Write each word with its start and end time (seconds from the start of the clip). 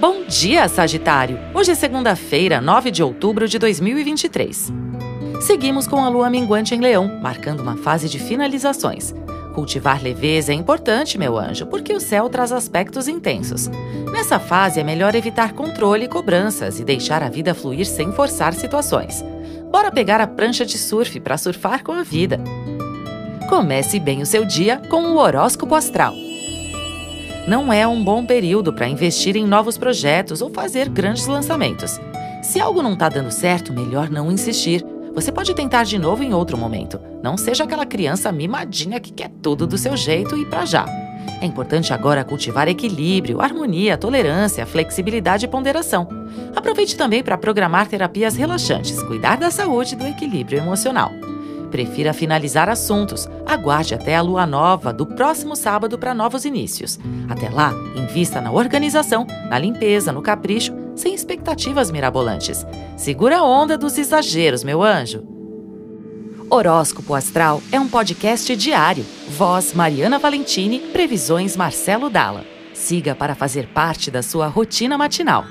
Bom 0.00 0.24
dia, 0.26 0.68
Sagitário! 0.68 1.38
Hoje 1.54 1.70
é 1.70 1.74
segunda-feira, 1.74 2.60
9 2.60 2.90
de 2.90 3.02
outubro 3.02 3.46
de 3.46 3.58
2023. 3.58 4.72
Seguimos 5.40 5.86
com 5.86 6.04
a 6.04 6.08
lua 6.08 6.28
minguante 6.28 6.74
em 6.74 6.80
Leão, 6.80 7.20
marcando 7.22 7.60
uma 7.60 7.76
fase 7.76 8.08
de 8.08 8.18
finalizações. 8.18 9.14
Cultivar 9.54 10.02
leveza 10.02 10.52
é 10.52 10.54
importante, 10.54 11.16
meu 11.16 11.38
anjo, 11.38 11.66
porque 11.66 11.92
o 11.94 12.00
céu 12.00 12.28
traz 12.28 12.50
aspectos 12.50 13.06
intensos. 13.06 13.68
Nessa 14.12 14.40
fase 14.40 14.80
é 14.80 14.84
melhor 14.84 15.14
evitar 15.14 15.52
controle 15.52 16.06
e 16.06 16.08
cobranças 16.08 16.80
e 16.80 16.84
deixar 16.84 17.22
a 17.22 17.30
vida 17.30 17.54
fluir 17.54 17.86
sem 17.86 18.12
forçar 18.12 18.52
situações. 18.52 19.24
Bora 19.70 19.92
pegar 19.92 20.20
a 20.20 20.26
prancha 20.26 20.66
de 20.66 20.76
surf 20.76 21.20
para 21.20 21.38
surfar 21.38 21.84
com 21.84 21.92
a 21.92 22.02
vida. 22.02 22.40
Comece 23.48 24.00
bem 24.00 24.22
o 24.22 24.26
seu 24.26 24.44
dia 24.44 24.82
com 24.88 25.02
o 25.04 25.18
horóscopo 25.18 25.74
astral 25.74 26.23
não 27.46 27.70
é 27.70 27.86
um 27.86 28.02
bom 28.02 28.24
período 28.24 28.72
para 28.72 28.88
investir 28.88 29.36
em 29.36 29.46
novos 29.46 29.76
projetos 29.76 30.40
ou 30.40 30.50
fazer 30.50 30.88
grandes 30.88 31.26
lançamentos. 31.26 32.00
Se 32.42 32.58
algo 32.58 32.82
não 32.82 32.94
está 32.94 33.08
dando 33.08 33.30
certo, 33.30 33.72
melhor 33.72 34.08
não 34.08 34.32
insistir. 34.32 34.84
Você 35.14 35.30
pode 35.30 35.54
tentar 35.54 35.84
de 35.84 35.98
novo 35.98 36.22
em 36.22 36.32
outro 36.32 36.56
momento. 36.56 36.98
Não 37.22 37.36
seja 37.36 37.64
aquela 37.64 37.86
criança 37.86 38.32
mimadinha 38.32 38.98
que 38.98 39.12
quer 39.12 39.30
tudo 39.42 39.66
do 39.66 39.76
seu 39.76 39.96
jeito 39.96 40.36
e 40.36 40.46
para 40.46 40.64
já. 40.64 40.86
É 41.40 41.46
importante 41.46 41.92
agora 41.92 42.24
cultivar 42.24 42.66
equilíbrio, 42.66 43.40
harmonia, 43.40 43.98
tolerância, 43.98 44.64
flexibilidade 44.64 45.44
e 45.44 45.48
ponderação. 45.48 46.08
Aproveite 46.56 46.96
também 46.96 47.22
para 47.22 47.38
programar 47.38 47.86
terapias 47.86 48.36
relaxantes, 48.36 49.02
cuidar 49.02 49.36
da 49.36 49.50
saúde 49.50 49.94
e 49.94 49.98
do 49.98 50.06
equilíbrio 50.06 50.58
emocional 50.58 51.12
prefira 51.74 52.12
finalizar 52.12 52.68
assuntos. 52.68 53.28
Aguarde 53.44 53.96
até 53.96 54.14
a 54.14 54.22
lua 54.22 54.46
nova 54.46 54.92
do 54.92 55.04
próximo 55.04 55.56
sábado 55.56 55.98
para 55.98 56.14
novos 56.14 56.44
inícios. 56.44 57.00
Até 57.28 57.50
lá, 57.50 57.72
invista 57.96 58.40
na 58.40 58.52
organização, 58.52 59.26
na 59.50 59.58
limpeza, 59.58 60.12
no 60.12 60.22
capricho, 60.22 60.72
sem 60.94 61.12
expectativas 61.12 61.90
mirabolantes. 61.90 62.64
Segura 62.96 63.38
a 63.38 63.42
onda 63.42 63.76
dos 63.76 63.98
exageros, 63.98 64.62
meu 64.62 64.84
anjo. 64.84 65.24
Horóscopo 66.48 67.12
Astral 67.12 67.60
é 67.72 67.80
um 67.80 67.88
podcast 67.88 68.54
diário. 68.54 69.04
Voz 69.30 69.74
Mariana 69.74 70.20
Valentini, 70.20 70.78
previsões 70.78 71.56
Marcelo 71.56 72.08
Dalla. 72.08 72.44
Siga 72.72 73.16
para 73.16 73.34
fazer 73.34 73.66
parte 73.66 74.12
da 74.12 74.22
sua 74.22 74.46
rotina 74.46 74.96
matinal. 74.96 75.44